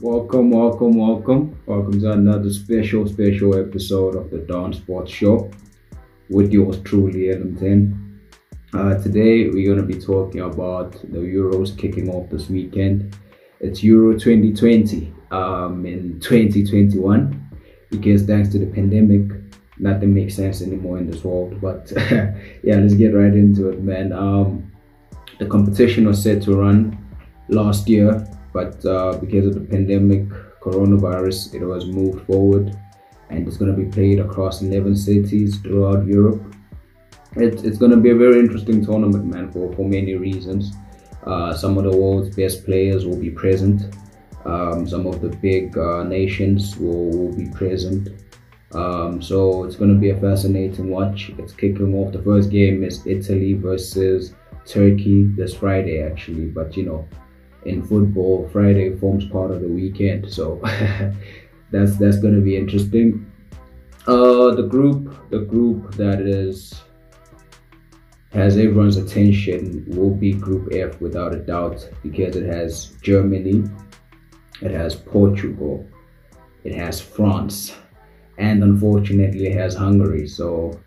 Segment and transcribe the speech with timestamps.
[0.00, 1.60] Welcome, welcome, welcome.
[1.66, 5.50] Welcome to another special, special episode of the Dawn Sports Show
[6.30, 8.20] with yours truly, LM10.
[8.74, 13.16] Uh, today, we're going to be talking about the Euros kicking off this weekend.
[13.58, 17.50] It's Euro 2020 um, in 2021
[17.90, 19.32] because thanks to the pandemic,
[19.78, 21.60] nothing makes sense anymore in this world.
[21.60, 21.92] But
[22.62, 24.12] yeah, let's get right into it, man.
[24.12, 24.70] Um,
[25.40, 26.96] the competition was set to run
[27.48, 28.24] last year
[28.58, 30.22] but uh, because of the pandemic,
[30.66, 32.76] coronavirus, it was moved forward
[33.30, 36.42] and it's going to be played across 11 cities throughout Europe.
[37.36, 40.72] It, it's going to be a very interesting tournament, man, for, for many reasons.
[41.24, 43.94] Uh, some of the world's best players will be present.
[44.44, 48.08] Um, some of the big uh, nations will, will, be present.
[48.72, 51.30] Um, so it's going to be a fascinating watch.
[51.38, 52.12] It's kicking off.
[52.12, 54.34] The first game is Italy versus
[54.64, 56.46] Turkey this Friday, actually.
[56.46, 57.08] But you know,
[57.64, 60.60] in football, Friday forms part of the weekend, so
[61.70, 63.30] that's that's going to be interesting.
[64.06, 66.80] Uh, the group, the group that is
[68.32, 73.64] has everyone's attention will be Group F without a doubt because it has Germany,
[74.60, 75.86] it has Portugal,
[76.64, 77.74] it has France,
[78.36, 80.26] and unfortunately it has Hungary.
[80.26, 80.78] So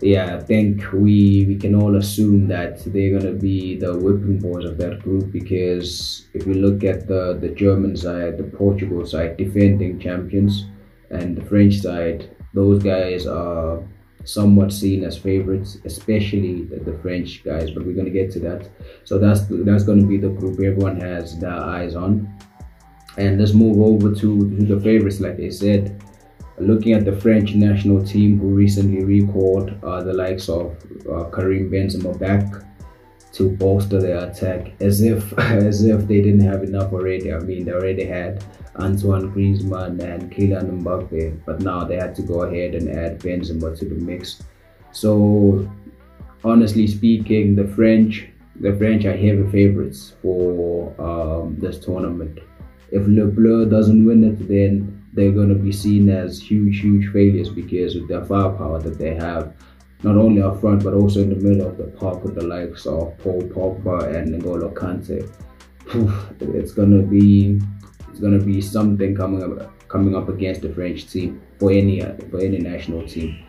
[0.00, 4.64] yeah, I think we we can all assume that they're gonna be the whipping boys
[4.64, 9.36] of that group because if you look at the the German side, the Portugal side,
[9.36, 10.66] defending champions,
[11.10, 13.82] and the French side, those guys are
[14.24, 17.70] somewhat seen as favorites, especially the, the French guys.
[17.70, 18.68] But we're gonna get to that.
[19.04, 22.32] So that's that's gonna be the group everyone has their eyes on.
[23.18, 25.95] And let's move over to, to the favorites, like I said
[26.58, 30.76] looking at the French national team who recently recalled uh, the likes of
[31.10, 32.44] uh, Karim Benzema back
[33.32, 37.32] to bolster their attack as if as if they didn't have enough already.
[37.32, 38.44] I mean, they already had
[38.76, 43.78] Antoine Griezmann and Kylian Mbappe, but now they had to go ahead and add Benzema
[43.78, 44.42] to the mix.
[44.92, 45.70] So,
[46.44, 48.28] honestly speaking, the French
[48.60, 52.38] the French are heavy favorites for um, this tournament.
[52.90, 57.10] If Le Bleu doesn't win it, then they're going to be seen as huge, huge
[57.10, 59.54] failures because of their firepower that they have,
[60.02, 62.84] not only up front but also in the middle of the park with the likes
[62.84, 65.26] of Paul Pogba and N'Golo Kante.
[66.54, 67.60] It's going to be
[68.10, 72.00] it's going to be something coming up coming up against the French team for any
[72.30, 73.46] for any national team.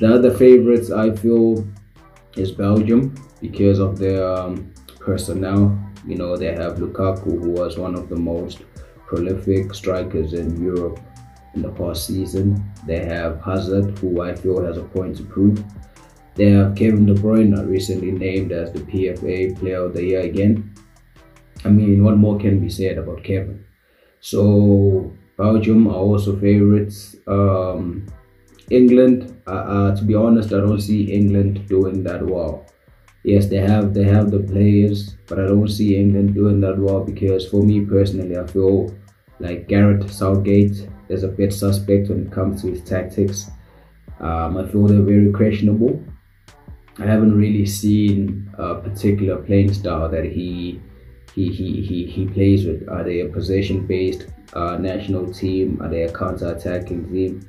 [0.00, 1.66] The other favorites I feel
[2.36, 5.78] is Belgium because of their um, personnel.
[6.06, 8.62] You know they have Lukaku, who was one of the most
[9.12, 10.98] prolific strikers in Europe
[11.54, 12.64] in the past season.
[12.86, 15.62] They have Hazard, who I feel has a point to prove.
[16.34, 20.74] They have Kevin De Bruyne, recently named as the PFA Player of the Year again.
[21.64, 23.64] I mean, what more can be said about Kevin?
[24.20, 27.16] So Belgium are also favorites.
[27.26, 28.06] Um,
[28.70, 32.66] England, uh, uh, to be honest, I don't see England doing that well.
[33.24, 37.04] Yes, they have they have the players, but I don't see England doing that well
[37.04, 38.92] because for me personally, I feel
[39.38, 43.50] like Gareth Southgate is a bit suspect when it comes to his tactics.
[44.18, 46.02] Um, I feel they're very questionable.
[46.98, 50.80] I haven't really seen a particular playing style that he
[51.34, 52.88] he he he, he plays with.
[52.88, 55.80] Are they a possession-based uh, national team?
[55.80, 57.48] Are they a counter-attacking team?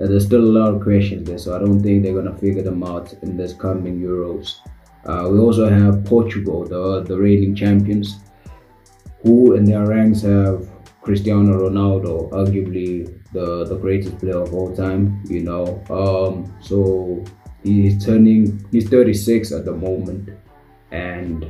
[0.00, 2.62] Uh, there's still a lot of questions there, so I don't think they're gonna figure
[2.62, 4.56] them out in this coming Euros.
[5.04, 8.20] Uh, we also have Portugal, the the reigning champions,
[9.22, 10.68] who in their ranks have
[11.02, 15.82] Cristiano Ronaldo, arguably the, the greatest player of all time, you know.
[15.88, 17.24] Um, so
[17.62, 20.30] he's turning, he's 36 at the moment,
[20.90, 21.44] and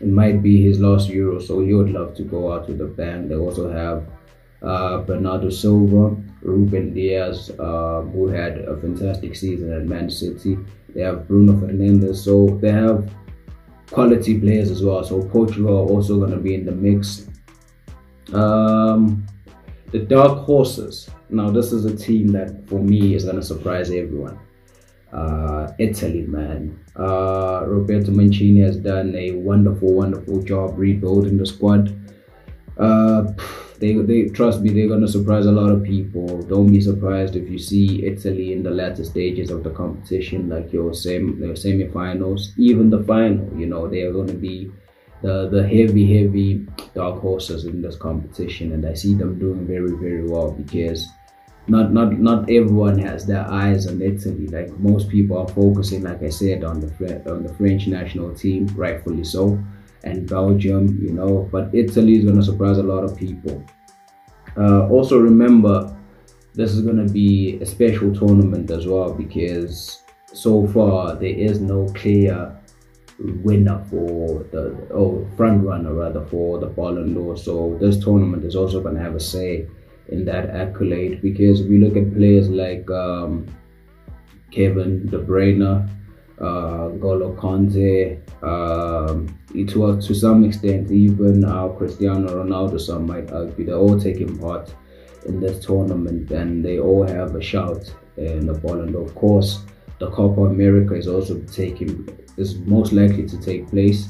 [0.00, 2.86] it might be his last Euro, so he would love to go out with a
[2.86, 3.28] bang.
[3.28, 4.08] They also have
[4.62, 10.58] uh, Bernardo Silva, Ruben Dias, uh, who had a fantastic season at Man City.
[10.94, 13.10] They have Bruno Fernandes, so they have
[13.90, 15.04] quality players as well.
[15.04, 17.28] So Portugal are also going to be in the mix.
[18.32, 19.26] Um,
[19.90, 21.08] the Dark Horses.
[21.30, 24.38] Now, this is a team that for me is going to surprise everyone.
[25.12, 26.78] Uh, Italy, man.
[26.96, 31.94] Uh, Roberto Mancini has done a wonderful, wonderful job rebuilding the squad.
[32.78, 33.32] Uh,
[33.82, 36.40] they, they trust me, they're gonna surprise a lot of people.
[36.42, 40.72] Don't be surprised if you see Italy in the latter stages of the competition, like
[40.72, 43.44] your sem your semi-finals, even the final.
[43.58, 44.70] You know, they are gonna be
[45.22, 49.92] the the heavy heavy dark horses in this competition and I see them doing very
[50.04, 51.08] very well because
[51.68, 56.22] not not not everyone has their eyes on Italy like most people are focusing like
[56.22, 56.90] I said on the
[57.30, 59.62] on the French national team rightfully so
[60.04, 63.64] and Belgium, you know, but Italy is going to surprise a lot of people.
[64.56, 65.96] Uh, also, remember
[66.54, 70.02] this is going to be a special tournament as well because
[70.32, 72.54] so far there is no clear
[73.18, 77.36] winner for the oh front runner rather for the Ballon d'Or.
[77.36, 79.66] So this tournament is also going to have a say
[80.08, 83.46] in that accolade because if we look at players like um,
[84.50, 85.88] Kevin De Bruyne,
[86.42, 93.64] uh, Golo Kanté, um, to, to some extent even uh, Cristiano Ronaldo, some might argue,
[93.64, 94.74] they're all taking part
[95.26, 99.04] in this tournament and they all have a shout in the Ballon d'Or.
[99.04, 99.64] Of course,
[99.98, 104.08] the Copa America is also taking is most likely to take place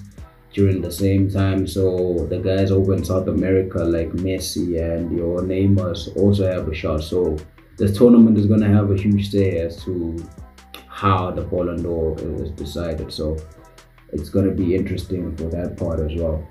[0.54, 1.66] during the same time.
[1.66, 6.74] So the guys over in South America like Messi and your Neymar also have a
[6.74, 7.02] shot.
[7.02, 7.36] So
[7.76, 10.16] this tournament is gonna have a huge say as to
[11.02, 13.12] how the Ballon d'Or is decided.
[13.12, 13.36] So
[14.12, 16.46] it's gonna be interesting for that part as well.